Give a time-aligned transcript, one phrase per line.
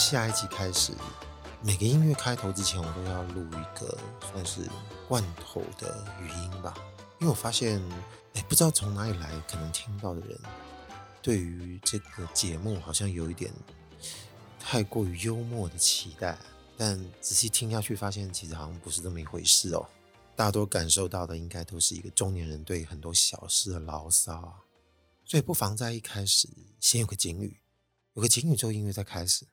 [0.00, 0.94] 下一集开始，
[1.62, 3.98] 每个音乐开头之前，我都要录一个
[4.32, 4.62] 算是
[5.06, 6.74] 罐头的语音吧，
[7.18, 7.78] 因为我发现，
[8.32, 10.40] 哎，不知道从哪里来，可能听到的人
[11.20, 13.52] 对于这个节目好像有一点
[14.58, 16.38] 太过于幽默的期待，
[16.78, 19.86] 但仔细听下去，发现其实好像不是这么一回事哦。
[20.34, 24.54] 大多感受到的，应该都是一个中年人对很多小事的牢骚啊，
[25.26, 26.48] 所以不妨在一开始
[26.80, 27.60] 先有个警语，
[28.14, 29.44] 有个警语之后音乐再开始，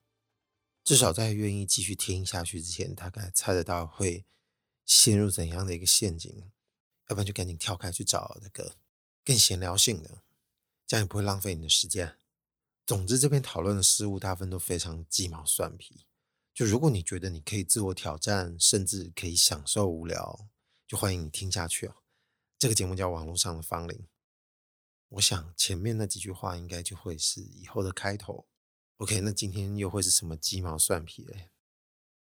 [0.87, 4.25] 至少在愿意继续听下去之前，大概猜得到会
[4.85, 6.49] 陷入怎样的一个陷阱，
[7.09, 8.77] 要不然就赶紧跳开去找那个
[9.25, 10.23] 更闲聊性的，
[10.85, 12.17] 这样也不会浪费你的时间。
[12.85, 16.05] 总之，这边讨论的事物大部分都非常鸡毛蒜皮，
[16.53, 20.47] 就如果你觉得你可以自我挑战，甚至可以享受无聊。
[20.87, 21.97] 就欢迎你听下去哦。
[22.57, 23.97] 这个节目叫《网络上的芳龄》。
[25.09, 28.47] 我想前面那几句话应该就会是以后的开头。
[28.97, 31.49] OK，那今天又会是什么鸡毛蒜皮嘞？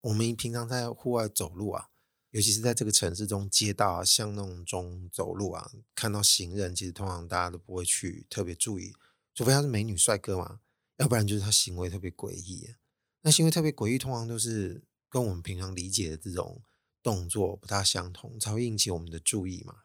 [0.01, 1.91] 我们平常在户外走路啊，
[2.31, 8.93] 尤其是在这个城市中街道啊、巷弄中走路啊，看到行人，其实通常大家都不会去特别注意，
[9.35, 10.61] 除非他是美女帅哥嘛，
[10.97, 12.75] 要不然就是他行为特别诡异。
[13.23, 16.63] 那行为特别诡异，通常都是跟我们平常理解的这种。
[17.01, 19.85] 动作不大相同，才会引起我们的注意嘛。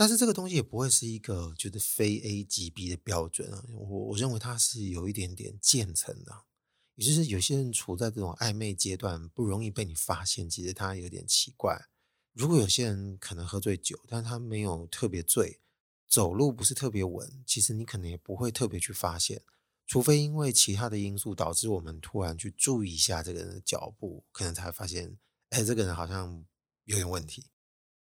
[0.00, 3.62] 但是这个东西也不会是一个觉得非 A 即 B 的标准啊。
[3.68, 6.46] 我我认为它是有一点点渐层的，
[6.94, 11.78] 也就是有些人处在这种暧昧阶段，不容易被你发现，其实他有点奇怪。
[12.32, 15.60] 如果有些人可能喝醉酒，但他没有特别醉，
[16.08, 19.42] 走路不是特别稳，其实你可能也不会特别去发现，
[19.86, 25.18] 除非因为其他的因素导致我们突然去注意一下这个人的脚步，可能才发现。
[25.50, 26.42] 哎，这个人好像
[26.84, 27.50] 有点问题，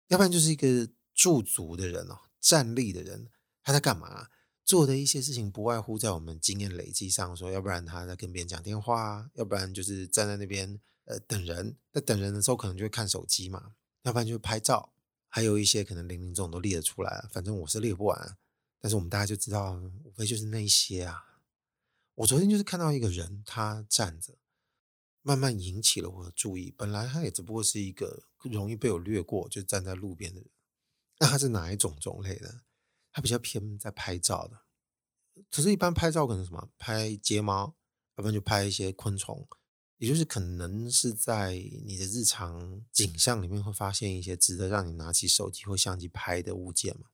[0.09, 0.87] 要不然就是一个
[1.19, 3.27] 驻足的人哦，站立的人，
[3.61, 4.29] 他在干嘛？
[4.63, 11.75] 做的一些事情不外乎在我们经验累积上说，要不然他在跟别人讲电话，要不然就是站在那边呃等人。
[11.91, 14.93] 在等人的时候，可能就会看手机嘛，要不然就是拍照，
[15.27, 18.37] 还有一些可能零零总总都列得出来，反正我是列不完。
[18.79, 19.73] 但是我们大家就知道，
[20.05, 21.41] 无非就是那些啊。
[22.15, 24.35] 我昨天就是看到一个人，他站着。
[25.21, 26.73] 慢慢引起了我的注意。
[26.77, 30.49] 本来他也只不过是一个容易被我略过，就站在路边的人。
[31.19, 32.61] 那它是哪一种种类的？
[33.11, 34.61] 它比较偏在拍照的。
[35.51, 36.69] 可是，一般拍照可能什么？
[36.77, 37.75] 拍睫毛，
[38.15, 39.47] 要不然就拍一些昆虫。
[39.97, 41.53] 也就是可能是在
[41.85, 47.09] 你的日常景象里面会发现一些值得让你拿起手机或相机拍的物件嘛。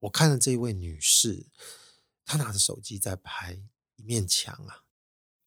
[0.00, 1.46] 我看了这一位女士，
[2.24, 3.62] 她拿着手机在拍
[3.94, 4.82] 一面墙啊。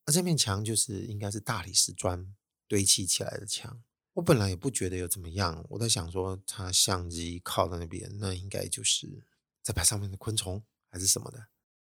[0.06, 2.34] 那这面墙就是应该是大理石砖
[2.70, 3.84] 堆砌起来的墙。
[4.18, 9.24] 我本来也不觉得有怎么样，我在想说，他相机靠在那边，那应该就是
[9.62, 11.50] 在拍上面的昆虫还是什么的。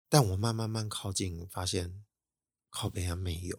[0.08, 2.04] 但我慢慢慢靠近，发现
[2.70, 3.58] 靠北还没有。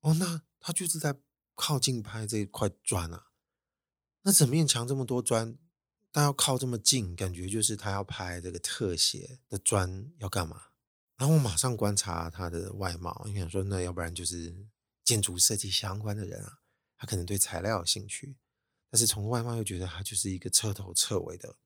[0.00, 1.14] 哦，那他就是在
[1.54, 3.28] 靠近拍这块砖啊。
[4.22, 5.56] 那整面墙这么多砖，
[6.10, 10.70] 但要靠这么近，感觉就是他要拍这个特写的砖要干嘛？
[11.16, 14.66] 然后我马上观察他的外貌，你想说，那要不然就是
[15.04, 16.58] 建筑设计相关的人啊，
[16.98, 18.36] 他可能对材料有兴趣，
[18.90, 21.56] 但是从外貌又觉得他就是一个彻头彻尾的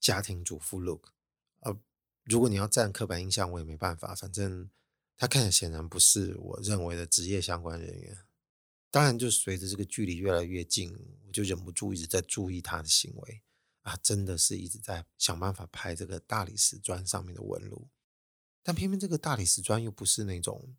[0.00, 1.12] 家庭主妇 look。
[1.60, 1.76] 呃，
[2.22, 4.70] 如果你要占刻板印象，我也没办法，反正
[5.16, 8.16] 他看起来显然不是我认为的职业相关人员。
[8.90, 10.96] 当然，就随着这个距离越来越近，
[11.26, 13.42] 我就忍不住一直在注意他的行为
[13.80, 17.88] 啊，真的是一直在想办法拍这个大理石砖上面的纹路。
[18.62, 20.76] 但偏偏这个大理石砖又不是那种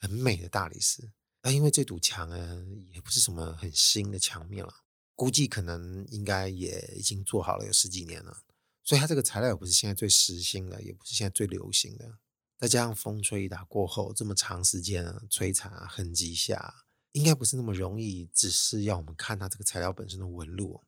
[0.00, 1.12] 很美的大理石，
[1.46, 4.74] 那因为这堵墙呢，也不是什么很新的墙面了，
[5.14, 8.42] 估计可能应该也已经做好了有十几年了，
[8.82, 12.18] 所以它这个材料也不是现在最时兴的，也不是现在最流行的。
[12.56, 20.82] 再加上风吹雨打过后这么长时间啊，摧残啊，痕迹下，应该不是那么容易，只是要我们看它这个材料本身的纹路，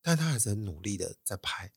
[0.00, 1.72] 但他还是很努力的在拍。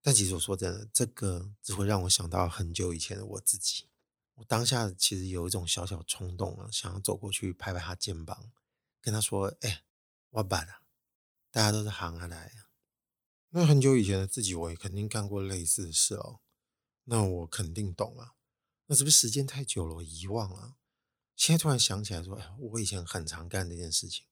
[0.00, 3.89] 但其实我说真的，这个只会让我想到很久以前的我自己。
[4.40, 8.50] 我当下其实有一种小小冲动啊，想要走过去拍拍他肩膀，
[8.98, 9.84] 跟他说：“哎、欸，
[10.30, 10.80] 我办啊，
[11.50, 12.72] 大家都是行下来啊。”
[13.52, 16.40] 那很久以前的自己，我也肯定干过类似的事哦。
[17.04, 18.32] 那我肯定懂啊。
[18.86, 20.76] 那是不是时间太久了，我遗忘了？
[21.36, 24.24] 现在突然想起来说：“哎，我以前很常干这件事情，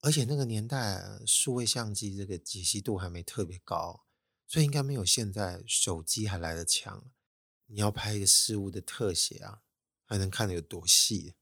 [0.00, 4.04] 而且那个年代数位相机这个解析度还没特别高。”
[4.46, 7.10] 所以应该没有现在手机还来得强。
[7.72, 9.62] 你要拍一个事物的特写啊，
[10.04, 11.36] 还能看得有多细。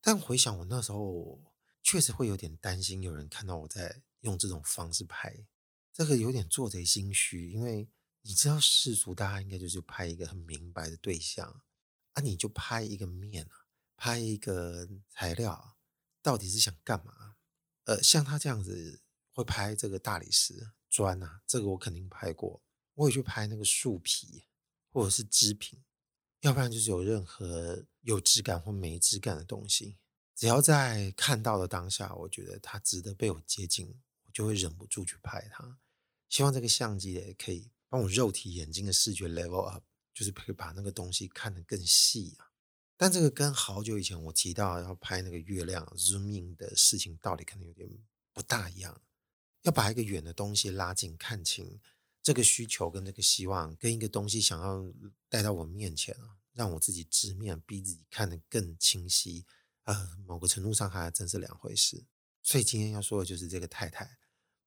[0.00, 1.40] 但回想我那时候，
[1.82, 5.46] 确实会有点担心有人看到我在用这种方式拍，
[5.92, 7.50] 这个有点做贼心虚。
[7.50, 7.88] 因为
[8.22, 11.62] 你知道世俗大家应该就是拍一个很明白的对象，
[12.14, 13.66] 啊，你就拍一个面啊，
[13.96, 15.76] 拍一个材料
[16.20, 17.36] 到底是想干嘛？
[17.84, 19.02] 呃，像他这样子
[19.32, 22.62] 会拍这个大理石砖啊，这个我肯定拍过。
[22.94, 24.44] 我也去拍那个树皮
[24.90, 25.78] 或者是织品，
[26.40, 29.96] 要不然就是有任何有质感或没质感的东西，
[30.34, 33.94] 只要在看到的当下，我觉得它值得被我接近，
[34.24, 35.78] 我就会忍不住去拍它。
[36.28, 39.84] 希望这个相机也可以帮我肉体眼睛的视觉 level up，
[40.14, 42.50] 就是可以把那个东西看得更细啊。
[42.96, 47.88] 但这个跟好久以前我提到要拍那个月亮 zooming 的事情，道理可能有点
[48.32, 49.00] 不大一样。
[49.62, 51.80] 要把一个远的东西拉近看清，
[52.30, 54.88] 这个需求跟这个希望，跟一个东西想要
[55.28, 59.44] 带到我面前啊，让我自己直面，逼自己看得更清晰。
[59.82, 62.06] 呃，某个程度上还真是两回事。
[62.40, 64.18] 所以今天要说的就是这个太太，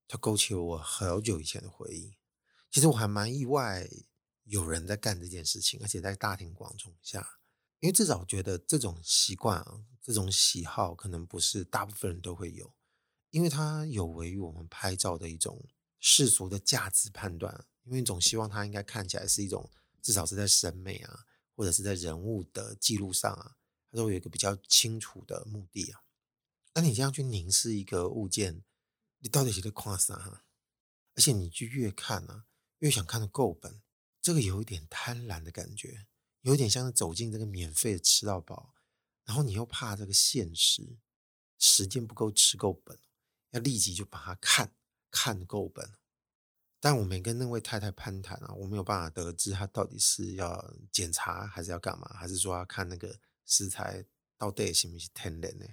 [0.10, 2.18] 她勾起了我好久以前的回忆。
[2.70, 3.90] 其实我还蛮意外，
[4.44, 7.40] 有人在干这件事情，而且在大庭广众下。
[7.80, 12.74] 因为至少我觉得这种习惯啊，这种喜好可能不是大部分人都会有，
[13.30, 15.66] 因为它有违于我们拍照的一种
[16.06, 17.66] 世俗的价值判断。
[17.86, 19.72] 因为你总希望它应该看起来是一种
[20.02, 23.56] 至少是在审美啊，或者是在人物的记录上啊，
[23.90, 26.04] 它都有一个比较清楚的目的啊。
[26.74, 28.64] 那你这样去凝视一个物件，
[29.20, 30.44] 你到底是在看啥？
[31.16, 32.46] 而且你去越看啊，
[32.80, 33.82] 越想看得够本，
[34.22, 36.08] 这个有一点贪婪的感觉。
[36.42, 38.74] 有点像是走进这个免费的吃到饱，
[39.24, 40.98] 然后你又怕这个现实
[41.58, 43.00] 时间不够吃够本，
[43.52, 44.76] 要立即就把它看
[45.14, 45.94] 看够本。
[46.80, 54.04] 但我没跟那位太太攀谈啊，我没有办法得知她到底是要检查还是要干嘛，还是说要看那个食材
[54.38, 55.66] 到底是不是天然的。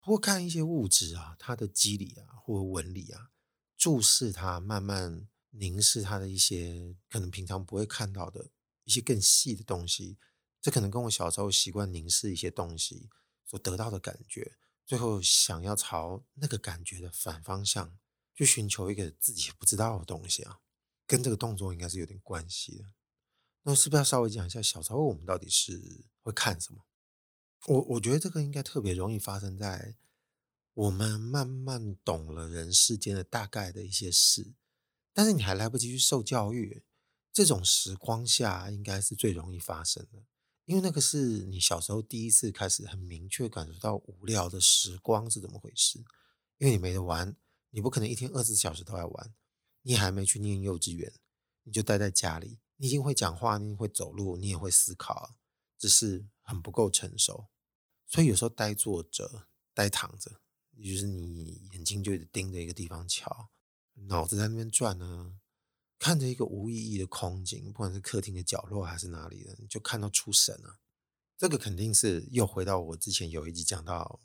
[0.00, 3.30] 不过看一些物质啊，它的肌理啊或纹理啊，
[3.76, 8.50] 注视它，慢慢凝视它的一些可能平常不会看到的。
[8.84, 10.18] 一些更细的东西，
[10.60, 13.08] 这可能跟我小时候习惯凝视一些东西
[13.46, 17.96] 所得到的感觉，最后想要朝那个感觉的反方向
[18.40, 20.60] 去寻求一个自己不知道的东西啊，
[21.06, 22.84] 跟这个动作应该是有点关系的。
[23.64, 26.86] 那是不是要稍微讲一下小时候我们到底是会看什么？
[27.66, 29.96] 我我觉得这个应该特别容易发生在
[30.72, 34.54] 我们慢慢懂了人世间的大概的一些事，
[35.12, 36.82] 但是你还来不及去受教育。
[37.30, 40.24] 这种时光下应该是最容易发生的，
[40.64, 46.02] 因为那个是你小时候第一次开始很明确感受到无聊的时光是怎么回事。
[46.56, 47.36] 因为你没得玩，
[47.70, 49.34] 你不可能一天二十四小时都在玩。
[49.82, 51.12] 你还没去念幼稚园，
[51.62, 55.36] 你就待在家里，你已经会讲话，你会走路，你也会思考，
[55.78, 57.48] 只是很不够成熟。
[58.06, 63.48] 所以有时候呆坐着、呆躺着，也就是你眼睛就盯着一个地方瞧，
[63.94, 65.40] 脑子在那边转呢。
[65.98, 70.78] 看着一个无意义的空景，不管是客厅的角落还是哪里的，你就看到出神了。
[71.36, 74.20] 这个肯定是又回到我之前有一集讲到，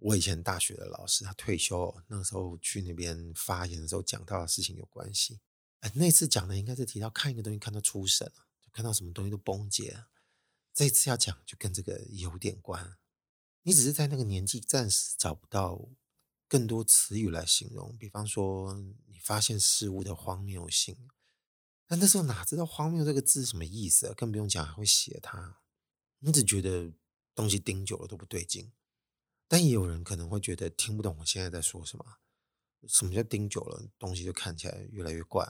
[0.00, 5.40] 我以前大学的老师他退休，那时候去那边发言的时候讲到的事情有关系。
[5.80, 10.04] 哎，那次讲的应该是提到看一个东西看到出神了，就看到什么东西都崩解。
[10.72, 12.96] 这一次要讲就跟这个有点关。
[13.62, 15.88] 你只是在那个年纪暂时找不到
[16.48, 18.74] 更多词语来形容，比方说
[19.06, 20.96] 你发现事物的荒谬性。
[21.86, 24.14] 但那时候哪知道“荒谬”这个字什么意思啊？
[24.16, 25.60] 更不用讲还会写它。
[26.20, 26.92] 你只觉得
[27.34, 28.70] 东西盯久了都不对劲，
[29.50, 32.18] 但也有人可能会觉得听不懂我现在在说什么。
[32.86, 35.44] 什么叫盯久了东西就看起来越来越怪？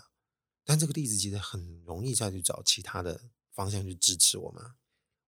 [0.64, 4.73] 但这个例子其实很容易再去找其他的方向去支持我们。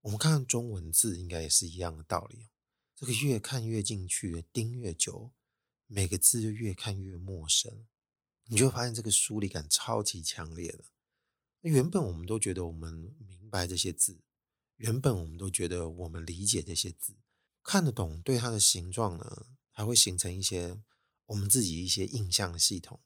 [0.00, 2.49] 我们看看中文字，应该也是一样的道理。
[2.97, 5.33] 这个越看越进去，盯越久，
[5.87, 7.87] 每个字就越看越陌生。
[8.47, 10.85] 你就会发现这个疏离感超级强烈的。
[11.61, 14.23] 原本我们都觉得我们明白这些字，
[14.76, 17.14] 原本我们都觉得我们理解这些字，
[17.62, 20.78] 看得懂，对它的形状呢，还会形成一些
[21.26, 23.00] 我们自己一些印象系统。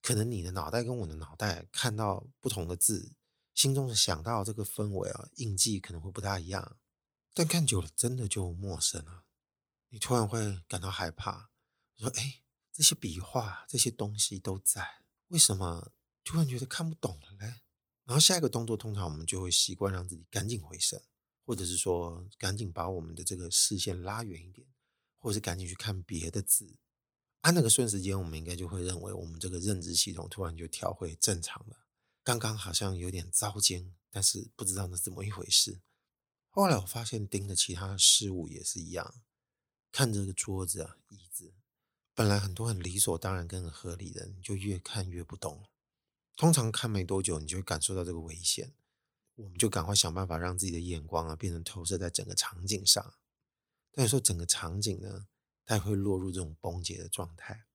[0.00, 3.12] 可能你的脑袋跟我的脑袋看到不同的字，
[3.54, 6.76] 心中想到这个氛围啊，印记可能会不大一样。
[7.32, 9.24] 但看久了，真的就陌生了。
[9.88, 11.50] 你突然会感到害怕，
[11.96, 12.42] 说：“哎，
[12.72, 15.92] 这些笔画，这些东西都在，为什么
[16.24, 17.60] 突然觉得看不懂了嘞？”
[18.04, 21.02] 然后下一个动作，通常我们就会习惯让自己赶紧回神，
[21.44, 24.66] 或者是说赶紧把我们的这个视线拉远一点，
[25.18, 26.76] 或者是赶紧去看别的字。
[27.42, 31.86] 按那个瞬时间，我们应该就会认为我们这个认知系统突然就调回正常了。
[32.22, 35.80] 刚刚好像有点糟践，但是不知道那是怎么一回事。
[36.50, 39.22] 后来我发现盯着其他事物也是一样，
[39.90, 41.52] 看这个桌子啊、椅子，
[42.14, 45.64] 本来很多很理所当然跟很合理的，你就越看越不懂。
[46.36, 48.72] 通常看没多久，你就会感受到这个危险，
[49.34, 53.14] 我们就赶快想办法让自己的眼光啊变成投射在整个场景上。
[53.90, 55.26] 但有时候整个场景呢，
[55.64, 57.66] 它也会落入这种崩解的状态。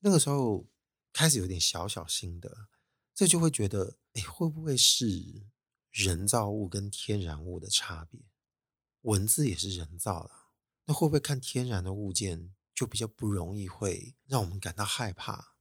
[0.00, 0.66] 那个时候
[1.12, 2.68] 开始有点小小心得，
[3.14, 5.46] 这就会觉得，哎，会不会是
[5.90, 8.20] 人造物跟天然物的差别？
[9.02, 10.30] 文字也是人造的，
[10.86, 15.54] 那会不会看天然的物件就比较不容易会让我们感到害怕？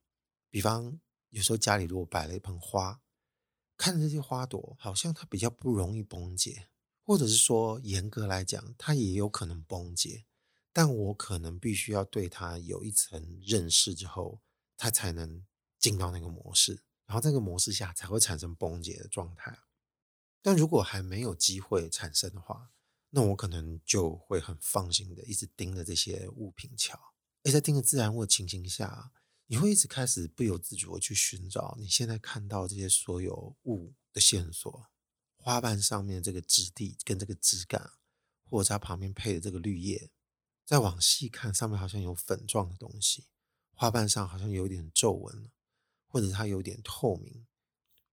[0.49, 0.99] 比方
[1.29, 3.01] 有时候家里如果摆了一盆花，
[3.83, 6.69] 看着这些花朵，好像它比较不容易崩解，
[7.03, 10.23] 或者是说严格来讲，它也有可能崩解。
[10.71, 14.39] 但我可能必须要对它有一层认识之后，
[14.77, 15.45] 它才能
[15.77, 19.53] 进到那个模式，然后这个模式下才会产生崩解的状态。
[20.41, 22.71] 但如果还没有机会产生的话，
[23.09, 26.97] 那我可能就会很放心的一直盯着这些物品瞧。
[27.43, 29.11] 而在盯着自然物的情形下，
[29.53, 34.87] 你会一直开始不由自主的去寻找你现在看到这些所有物的线索，
[35.37, 37.91] 花瓣上面这个质地跟这个质感，
[38.49, 40.09] 或者它旁边配的这个绿叶。
[40.65, 43.25] 再往细看，上面好像有粉状的东西，
[43.75, 45.51] 花瓣上好像有点皱纹，
[46.07, 47.45] 或者它有点透明。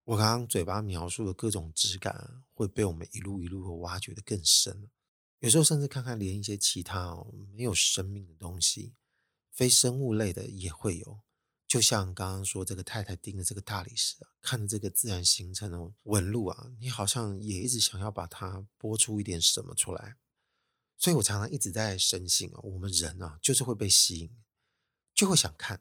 [0.05, 4.91] 我刚刚嘴巴描述的各种质感，会被我们一路一路的挖掘得更深。
[5.39, 8.93] 有时候甚至看看连一些其他哦没有生命的东西，
[9.51, 11.23] 非生物类的也会有。
[11.71, 20.17] 就像刚刚说，这个太太盯着这个大理石啊，看着这个自然形成的纹路啊，你好像也一直想要把它拨出一点什么出来。
[20.99, 24.37] 所以我常常一直在深信啊，我们人啊，就是会被吸引，
[25.15, 25.81] 就会想看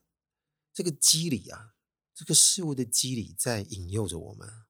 [0.72, 1.74] 这个机理啊，
[2.13, 4.65] 这个事物的机理在引诱着我们。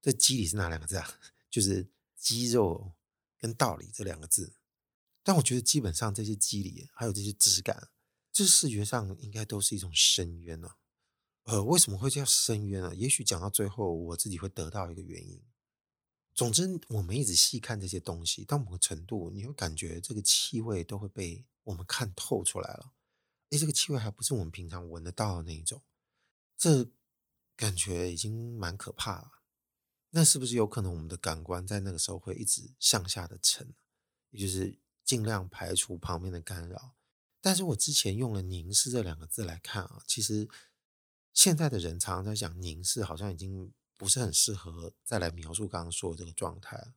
[0.00, 1.18] 这机理是哪两个字啊？
[1.50, 1.86] 就是
[2.16, 2.94] 肌肉
[3.38, 4.54] 跟道理这两个字。
[5.22, 7.90] 但我觉得基本上这些机理还有这些质感，
[8.32, 10.76] 这视觉上应该都是一种深渊呢。
[11.44, 12.94] 呃，为什么会叫深渊呢？
[12.94, 15.42] 也许讲到最后，我自己会得到一个原因。
[16.34, 22.92] 总之，我们一直细看这些东西，到某个程度，你会感觉这个气味都会被我们看透出来了。
[23.50, 25.82] 诶，这个气味还不是我们平常闻得到的那一种，
[26.56, 26.90] 这
[27.54, 29.32] 感觉已经蛮可怕了。
[30.10, 33.74] 那是不是有可能我们的感官在那个时候会一直向下的沉，
[34.30, 36.94] 也就是尽量排除旁边的干扰？
[37.42, 40.48] 但是我之前用了“凝视”这两个字来看啊，其实
[41.34, 43.70] 现在的人常常在讲凝视，好像已经。
[43.94, 46.92] 不是很适合再来描述刚刚说的这个状态。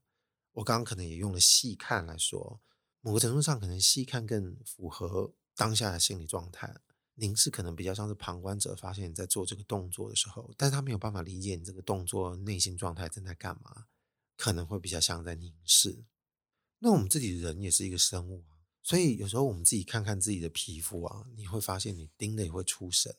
[0.54, 2.60] 我刚刚可能也用了细看来说，
[3.02, 6.76] 某个程度上可能细看更符合当下的心理状态。
[7.14, 13.86] 凝视可能比较像是旁观者发现你在做这个动作的时候，但是他没有办法理解你这个动作内心状态正在干嘛，
[14.36, 16.06] 可能会比较像在凝视。
[16.80, 18.44] 那我们自己人也是一个生物，
[18.86, 23.16] 所以有时候我们自己看看自己的皮肤啊，你会发现你盯的也会出神。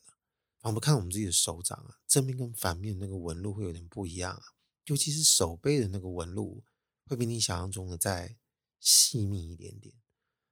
[0.61, 4.43] 我们看我们自己的手掌啊，正面跟反面那个纹路会有点不一样啊，
[4.85, 6.63] 尤其是手背的那个纹路，
[7.07, 8.37] 会比你想象中的再
[8.79, 9.93] 细腻一点点。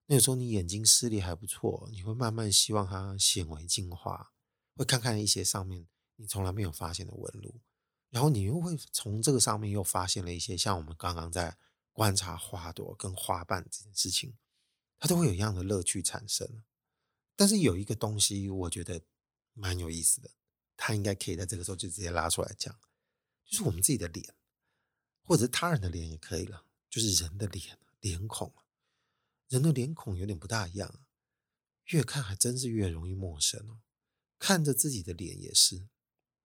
[0.06, 4.32] 那有时候你眼睛视力还不错，你会慢慢希望它显微镜化，
[4.74, 7.60] 会看看一些上面你从来没有发现的纹路，
[8.10, 11.56] 然后你又会从这个上面又发现了一些像我们刚刚在
[11.92, 14.34] 观察花朵跟花瓣这件事情，
[14.98, 16.62] 它都会有一样的乐趣产生。
[17.36, 19.02] 但是有一个东西，我觉得。
[19.56, 20.32] 蛮有意思的，
[20.76, 22.76] 他应该可以在这个时候就直接拉出来讲，
[23.44, 24.34] 就是我们自己的脸，
[25.22, 28.52] 或者是他人的脸也可以了，就是人的脸，脸孔，
[29.46, 31.04] 人的脸孔有点不大一样，
[31.84, 33.78] 越看还真是越容易陌生哦。
[34.40, 35.86] 看着自己的脸也是，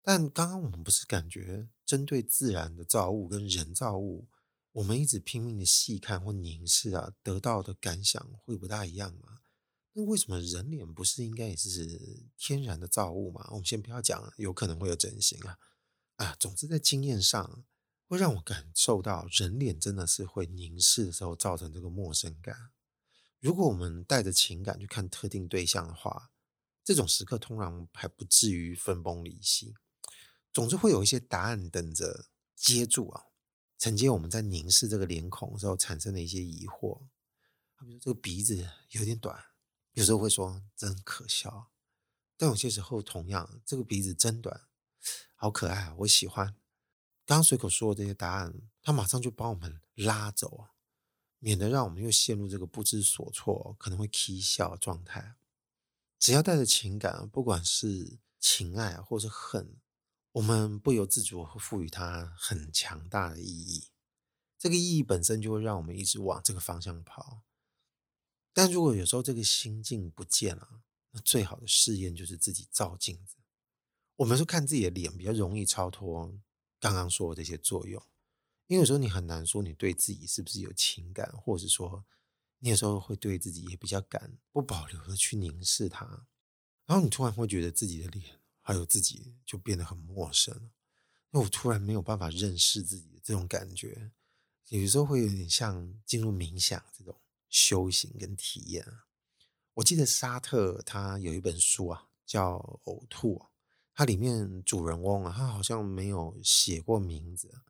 [0.01, 4.27] 但刚刚我们不是感觉针对自然的造物跟人造物，
[4.77, 9.39] 我们一直拼命的细看或凝视啊，得到的感想会不大一样吗？
[9.93, 13.43] 那为什么人脸不是应该也是天然的造物吗？
[13.49, 15.57] 我们先不要讲，有可能会有整形啊
[16.17, 16.35] 啊！
[16.39, 17.65] 总之在经验上
[18.07, 22.69] 会让我感受到人脸真的是会凝视的时候造成这个陌生感。
[23.39, 26.29] 如果我们带着情感去看特定对象的话，
[26.83, 29.73] 这种时刻通常还不至于分崩离析。
[30.53, 33.25] 总之会有一些答案等着接住啊，
[33.77, 36.99] 承接我们在凝视这个脸孔的时候产生的一些疑惑。
[37.79, 39.45] 比如说这个鼻子有点短。
[39.93, 41.71] 有时候会说真可笑，
[42.37, 44.67] 但有些时候同样，这个鼻子真短，
[45.33, 46.45] 好可爱啊，我喜欢。
[47.25, 48.53] 刚刚随口说的这些答案，
[48.83, 50.67] 他马上就帮我们拉走，
[51.39, 55.35] 免得让我们又陷入这个不知所措、可能会起笑状态。
[56.19, 59.77] 只要带着情感，不管是情爱或是恨，
[60.37, 63.87] 我们不由自主会赋予它很强大的意义。
[64.59, 67.41] 这个意义本身就会让我们一直往这个方向跑。
[68.53, 73.37] 但如果有时候这个心境不见了，那最好的试验就是自己照镜子。
[74.17, 76.39] 我们说看自己的脸比较容易超脱
[76.79, 77.99] 刚刚说的这些作用，
[78.67, 82.05] 因为有时候你很难说你对自己是不是有情感，或者说
[82.59, 86.27] 你有时候会对自己也比较敢不保留的去凝视它，
[86.85, 90.69] 然后你突然会觉得自己的脸还有自己就变得很陌生，
[91.29, 94.11] 那我突然没有办法认识自己的这种感觉，
[94.67, 98.85] 有时候会有点像进入冥想这种修行跟体验。
[99.75, 103.35] 我记得沙特他有一本书啊，叫《呕吐》，
[103.93, 107.61] 它里面主人翁啊，他好像没有写过名字。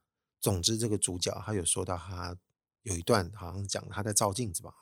[0.41, 2.35] 总之，这个主角他有说到，他
[2.81, 4.73] 有一段好像讲他在照镜子吧，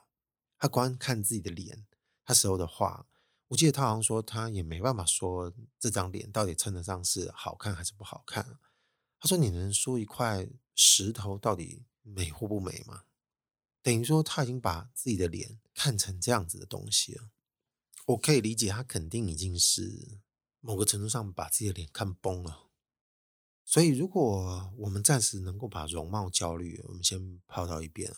[0.57, 1.85] 他观看自己的脸，
[2.23, 3.05] 他时候的话，
[3.47, 8.59] 我记得他好像说他也没办法说这张脸到底称得上是好看还是不好看。
[9.19, 13.03] 他说：“你能说一块石头到底美或不美吗？”
[13.81, 17.29] 等于说他已经把自己的脸看成这样子的东西了。
[18.07, 20.19] 我可以理解，他肯定已经是
[20.59, 22.69] 某个程度上把自己的脸看崩了。
[23.63, 28.13] 所以，如果我们暂时能够把容貌焦虑，我们先抛到一边，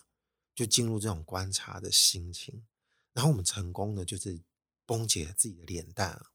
[0.54, 2.66] 就进入这种观察的心情，
[3.14, 4.42] 然后我们成功的就是
[4.88, 6.26] 崩解自己的脸蛋，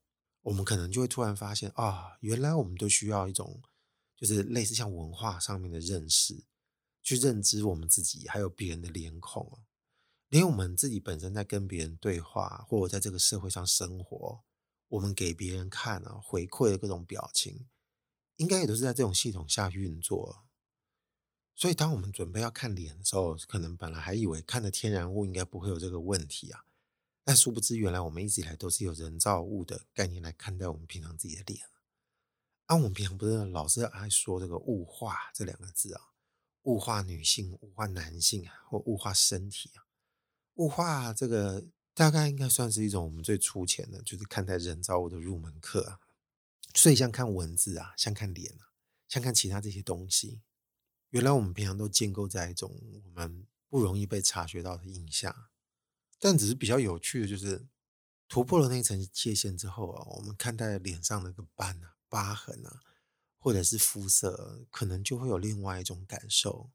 [0.42, 3.60] 我们可能就会突然发现啊，原来我们都需要一种，
[4.14, 6.44] 就是类似像文化上面的认识，
[7.02, 9.64] 去认知我们自己，还有别人的脸孔，
[10.28, 14.44] 连我们自己本身在跟别人对话，或者在这个社会上生活，
[14.88, 17.66] 我们给别人看啊，回馈的各种表情。
[18.36, 20.46] 应该也都是在这种系统下运作，
[21.54, 26.64] 所以当我们准备要看脸的时候，可能本来还以为看的天然物应该不会有这个问题啊，
[27.24, 31.64] 但殊不知原来我们一直以来都是有人造物的概念来看待我们平常自己的脸。
[32.66, 36.00] 啊，我们平常不是老是爱说这个物化这两个字啊，
[36.62, 39.86] 物化女性、物化男性啊，或物化身体啊，
[40.54, 41.64] 物化这个
[41.94, 46.00] 大概应该算是一种我们最粗浅的，就是看待人造物的入门课啊。
[46.74, 48.72] 所以，像看文字啊，像看脸啊，
[49.08, 50.40] 像看其他这些东西，
[51.10, 55.48] 原来我们平常都建构在一种我们不容易被察觉到的印象。
[56.24, 57.66] 但只是比较有趣的就是，
[58.28, 62.80] 突破了那层界限之后啊，我们看待脸上那个斑啊、疤痕啊，
[63.40, 66.70] 或者是肤色，可能就会有另外一种感受。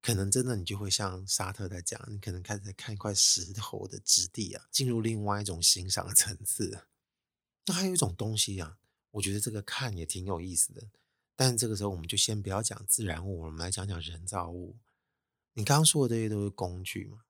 [0.00, 6.86] 可能真的你就会像沙特在讲，你可能开始在看一块石头的质地啊，进入另外一种欣赏的层次。
[7.66, 8.78] 那还有一种东西啊。
[9.10, 10.88] 我觉得这个看也挺有意思的，
[11.34, 14.78] 但这个时候我们就先不要讲自然物，我们来讲讲人造物。
[15.52, 17.20] 你刚刚说的这些都是工具嘛？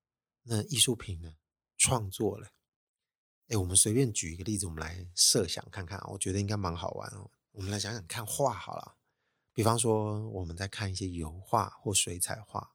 [0.43, 1.35] 那艺术品呢？
[1.77, 2.49] 创作嘞？
[3.49, 7.31] 哎，我们随便举一个例子，我们来设想看看，我觉得应该蛮好玩哦。
[7.53, 8.97] 我们来想想看画好了，
[9.53, 12.73] 比方说我们在看一些油画或水彩画，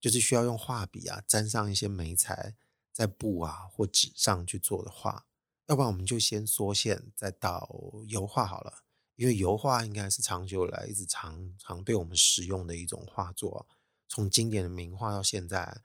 [0.00, 2.54] 就是需要用画笔啊沾上一些媒材，
[2.92, 5.26] 在布啊或纸上去做的画。
[5.66, 7.68] 要不然我们就先缩线，再到
[8.08, 8.84] 油画好了，
[9.16, 13.66] 因为油画应该是长久以来一直常常被我们使用的一种画作，
[14.08, 15.82] 从经典的名画到现在，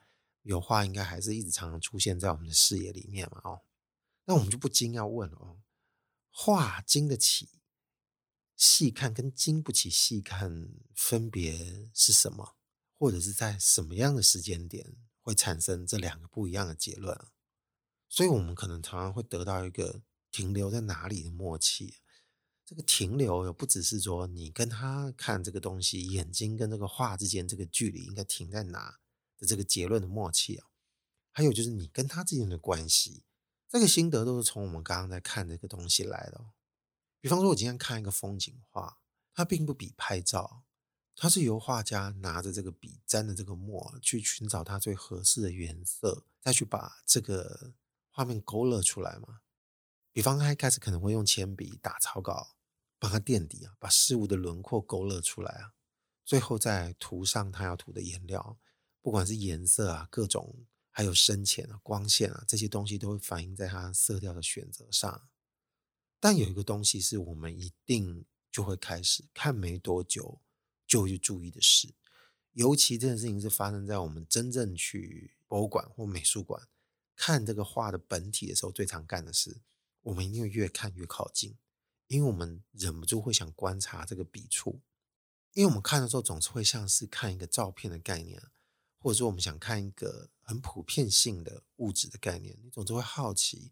[0.47, 3.41] 油画应该还是一直常常出现在我们的视野里面嘛。
[3.43, 3.61] 哦，
[4.25, 5.59] 那我们就不禁要问哦，
[6.31, 7.49] 画经得起
[8.55, 12.55] 细看跟经不起细看分别是什么？
[12.97, 17.27] 或者是在什么样的时间点会产生这两个不一样的结论？
[18.09, 21.97] 所以，我们可能常常会得到一个停留在哪里的默契。
[22.65, 28.99] 这个停留，又不只是说你跟他看这个东西，眼睛跟这个画之间这个距离应该停在哪
[29.37, 30.67] 的这个结论的默契啊。
[31.31, 33.23] 还有就是你跟他之间的关系，
[33.69, 36.45] 这个心得都是从我们刚刚在看这个东西来的。
[37.19, 38.99] 比方说，我今天看一个风景画，
[39.33, 40.63] 它并不比拍照，
[41.15, 47.73] 它是由画家拿着这个笔沾着这个墨去寻找它最合适的颜色，再去把这个。
[48.09, 49.41] 画面勾勒出来嘛？
[50.11, 52.55] 比方他一开始可能会用铅笔打草稿，
[52.97, 55.75] 帮他垫底啊，把事物的轮廓勾勒出来啊。
[56.25, 58.57] 最后再涂上他要涂的颜料，
[59.01, 65.29] 不管是颜色啊、各种，还有深浅啊、光线啊，这些东西都会反映在它色调的选择上。
[66.19, 70.41] 但有一个东西是我们一定就会开始看没多久
[70.87, 71.93] 就会去注意的事，
[72.53, 76.67] 尤其这件事情是发生在我们真正去博物馆或美术馆。
[77.15, 79.61] 看这个画的本体的时候，最常干的事，
[80.01, 81.57] 我们一定会越看越靠近，
[82.07, 84.81] 因为我们忍不住会想观察这个笔触，
[85.53, 88.41] 因为我们看的时候总是会像是看一个照片的概念，
[89.07, 93.71] 或者说我们想看一个很普遍性的物质的概念，你总是会好奇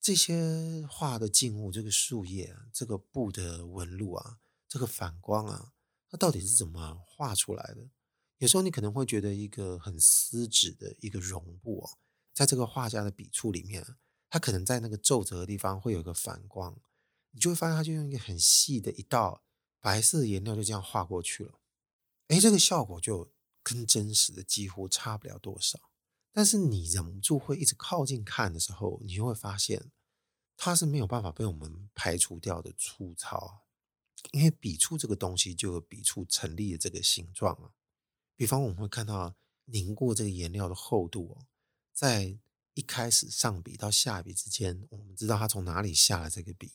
[0.00, 5.74] 这些画的静物，这个树叶啊，这个布的纹路啊，这个反光啊，
[6.08, 7.90] 它到底是怎么画出来的？
[8.38, 11.98] 有时候你可能会觉得一个很丝质的一个绒布啊。
[12.32, 13.84] 在这个画家的笔触里面，
[14.30, 16.80] 它可能在那个皱褶的地方会有一个反光，
[17.32, 19.42] 你就会发现他就用一个很细的一道
[19.82, 21.60] 白色的颜料就这样画过去了。
[22.28, 23.30] 诶，这个效果就
[23.68, 25.90] 跟真实的几乎差不了多少。
[26.30, 29.90] 但是你忍不住会一直靠近看的时候，你就会发现
[30.56, 33.62] 它是没有办法被我们排除掉的粗糙，
[34.30, 37.72] 因为笔触这个东西就有笔触成立的这个形状啊。
[38.36, 41.46] 比方我们会看到凝固这个颜料的厚度哦，
[41.92, 42.38] 在
[42.74, 46.74] 一开始上笔到下笔之间，我们知道它从哪里下了这个笔，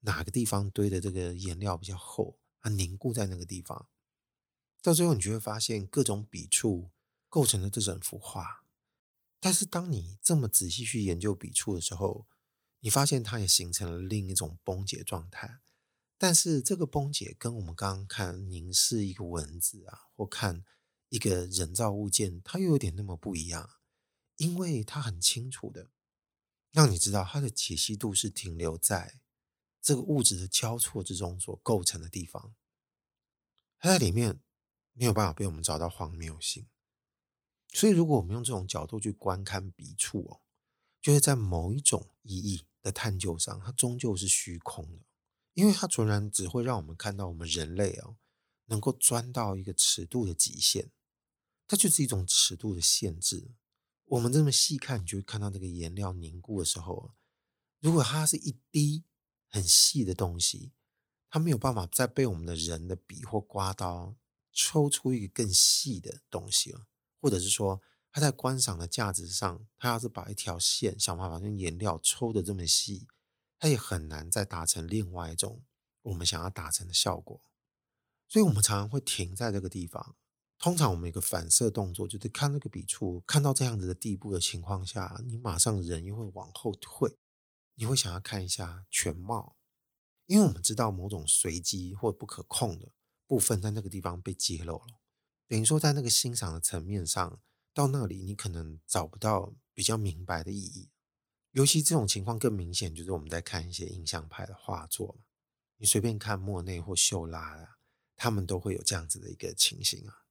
[0.00, 3.88] 哪个地方堆的这个颜料比较厚，它凝固在那个地方。
[4.80, 6.90] 到最后，你就会发现各种笔触
[7.28, 8.64] 构成了这整幅画。
[9.40, 12.26] 但是，当你这么仔细去研究笔触的时候，
[12.80, 15.60] 你发现它也形成了另一种崩解状态。
[16.16, 20.64] 但是，这个崩解跟我们刚刚看凝视一个文字啊，或看
[21.08, 23.70] 一个人造物件，它又有点那么不一样。
[24.36, 25.90] 因为它很清楚的
[26.70, 29.20] 让你知道，它的解析度是停留在
[29.80, 32.54] 这个物质的交错之中所构成的地方。
[33.78, 34.40] 它在里面
[34.98, 36.66] 没有办法被我们找到荒谬性。
[37.72, 40.40] 所以，如果我们用这种角度去观看笔触哦，
[41.00, 45.04] 就是在某一种意义的探究上，它终究是虚空的，
[45.54, 48.16] 因为它纯然只会让我们看到我们人类哦，
[48.66, 50.90] 能够钻到一个尺度的极限，
[51.66, 53.52] 它就是一种尺度的限制。
[54.06, 57.12] 我们这么细看，你就会看到那个颜料凝固的时候，
[57.78, 59.04] 如果它是一滴
[59.46, 60.72] 很细的东西，
[61.28, 64.16] 它没有办法再被我们的人的笔或刮刀
[64.60, 66.86] 抽出一个更细的东西了。
[67.20, 73.06] 或者是说，他在观赏的价值上，他要是把一条线想办法用颜料抽得这么细，
[73.58, 75.62] 他也很难再达成另外一种
[76.02, 77.40] 我们想要达成的效果。
[78.26, 80.16] 所以，我们常常会停在这个地方。
[80.58, 87.16] 通常，我们一个反射动作就是看那个笔触，看到这样子的地步的情况下，你马上人又会往后退，
[87.74, 89.56] 你会想要看一下全貌，
[90.26, 92.92] 因为我们知道某种随机或不可控的
[93.28, 95.00] 部分在那个地方被揭露了。
[95.46, 97.40] 等于说，在那个欣赏的层面上，
[97.72, 100.90] 到那里你可能找不到比较明白的意义。
[101.52, 105.24] 尤其这种情况更明显，就是我们在看一些印象派的画作嘛。
[105.76, 107.78] 你随便看莫内或秀拉啊，
[108.16, 110.24] 他们都会有这样子的一个情形啊。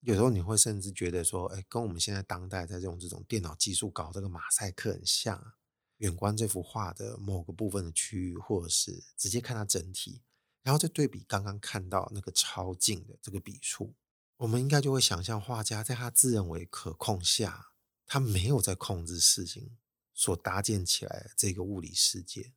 [0.00, 5.54] 有时候你会甚至觉得说，哎，跟我们现在当代在用这种电脑技术搞这个马赛克很像啊。
[5.98, 10.22] 远观这幅画的某个部分的区域，或者是直接看它整体，
[10.64, 13.94] 然后再对比刚刚看到那个超近的这个笔触。
[14.38, 17.70] 我们应该就会想象画家在他自认为可控下，
[18.04, 19.76] 他没有在控制事情
[20.12, 22.52] 所搭建起来这个物理世界。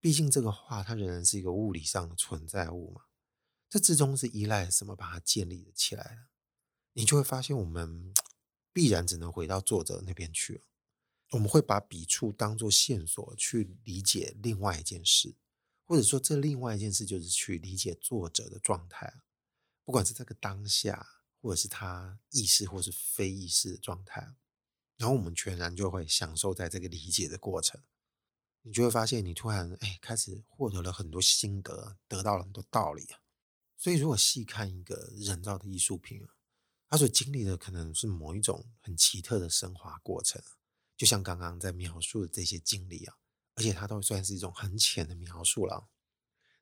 [0.00, 3.06] 毕竟这个画它仍然是一个物理上的存在物嘛，
[3.68, 6.28] 这之中是依赖什么把它建立了起来的？
[6.92, 8.12] 你就会发现，我们
[8.72, 10.60] 必然只能回到作者那边去了。
[11.30, 15.34] 我们会把笔触当作线索去理解另外一件事，
[15.88, 19.22] 或者说这另外一件事就是去理解作者的状态。
[19.84, 24.34] 不管是这个当下，或者是他意识或是非意识的状态，
[24.98, 27.82] 然后我们全然就会享受在这个理解的过程。
[28.60, 33.20] 你就会发现，你突然哎开始获得了很多心得，得到了很多道理啊。
[33.78, 36.36] 所以，如果细看一个人造的艺术品啊，
[36.86, 40.42] 他所经历的可能是某一种很奇特的升华过程，
[40.98, 43.16] 就像刚刚在描述的这些经历啊，
[43.58, 45.88] 而且它都算是一种很浅的描述了。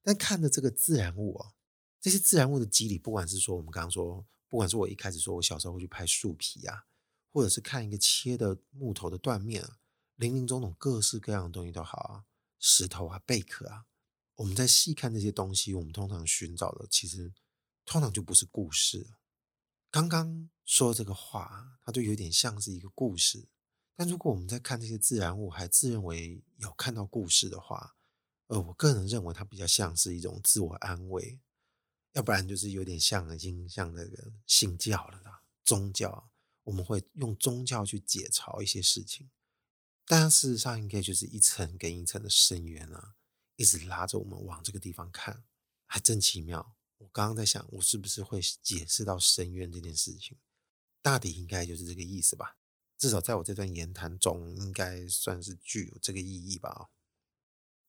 [0.03, 1.53] 但看着这个自然物啊。
[1.99, 6.85] 这些自然物的肌理，不管是说我们刚刚说，不管是我一开始说我小时候会去拍树皮啊，
[7.33, 9.79] 或者是看一个切的木头的断面啊，
[10.15, 12.25] 林林总总各式各样的东西都好啊，
[12.61, 13.87] 石头啊、贝壳啊，
[14.37, 17.33] 我们在细看这些东西，我们通常寻找的其实
[17.85, 19.15] 通常就不是故事。
[19.91, 23.49] 刚刚说这个话，它就有点像是一个故事。
[23.97, 27.97] 但如果我们在看这些自然物，还自认为有看到故事的话，
[28.49, 31.41] 呃，我个人认为它比较像是一种自我安慰。
[32.13, 36.31] 要不然就是有点像已经像那个信教了啦，宗教，
[36.65, 39.29] 我们会用宗教去解嘲一些事情，
[40.07, 43.17] 但事实上应该就是一层跟一层的深渊啊，
[43.57, 45.45] 一直拉着我们往这个地方看，
[45.87, 46.75] 还真奇妙。
[46.99, 50.39] 我刚刚在想，我是不是会解释到深渊这件事情？
[51.03, 52.57] 大抵应该就是这个意思吧，
[52.99, 56.91] 至少在我这段言谈中，应该算是具有这个意义吧。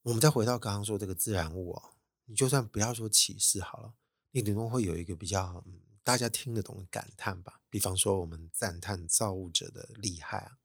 [0.04, 3.93] 我们再回到刚刚说这个自然物哦，你就算不要说启示好了。
[4.32, 5.65] 你顶多会有一个比较，
[6.04, 10.60] 大家听得懂的感叹吧，比方说我们赞叹造物者的厉害啊，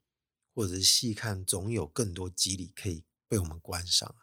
[0.54, 4.14] 或者是细看总有更多机理可以被我们观赏，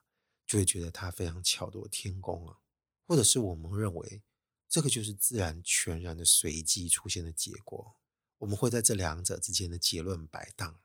[0.45, 2.59] 就会觉得它非常巧夺天工啊，
[3.07, 4.21] 或者是我们认为
[4.67, 7.95] 这个就是自然全然的随机出现的结果，
[8.39, 10.79] 我们会在这两者之间的结论摆荡。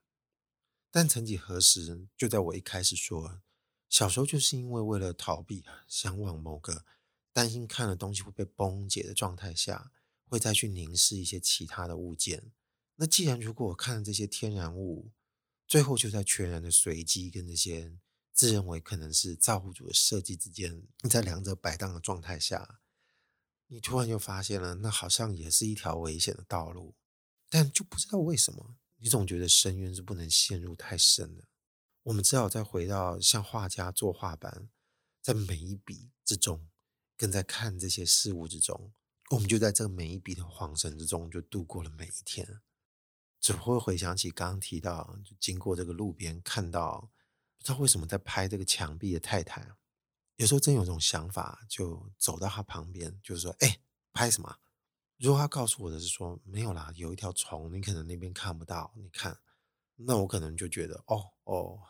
[0.93, 3.41] 但曾几何时，就在我一开始说，
[3.89, 6.85] 小时候就是因为为了逃避，想往某个。
[7.33, 9.91] 担心看的东西会被崩解的状态下，
[10.29, 12.53] 会再去凝视一些其他的物件，
[12.95, 15.11] 那既然如果我看了这些天然物，
[15.67, 17.99] 最后就在全然的随机跟这些
[18.33, 22.79] 自认为可能是造物主的设计之间，在两者摆荡的状态下，
[23.67, 26.95] 你突然就发现了，那好像也是一条危险的道路，
[27.55, 31.45] 但就不知道为什么，你总觉得深渊是不能陷入太深的。
[32.03, 34.69] 我们只好再回到像画家作画般，
[35.23, 36.67] 在每一笔之中，
[37.17, 38.93] 跟在看这些事物之中，
[39.31, 42.61] 我们就在这每一笔的恍神之中，就度过了每一天。
[43.39, 47.13] 只会回想起刚刚提到，就经过这个路边看到，
[47.57, 49.77] 不知道为什么在拍这个墙壁的太太，
[50.35, 53.79] 有时候真有种想法，就走到她旁边，就是说：“哎，
[54.13, 54.59] 拍什么？”
[55.19, 59.39] 如果他告诉我的是说：“没有啦，有一条虫，你可能那边看不到，你看。”
[59.97, 61.81] 那我可能就觉得：“哦哦。”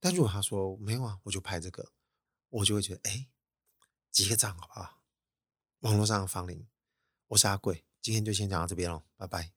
[0.00, 1.92] 但如果他说：“没有啊，我就拍这个。”
[2.48, 3.28] 我就会觉得：“哎，
[4.10, 5.02] 结个账好不好？”
[5.80, 6.66] 网络上的芳龄，
[7.28, 9.55] 我是阿贵，今天就先讲到这边喽，拜拜。